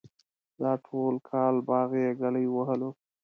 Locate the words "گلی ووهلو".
2.21-2.89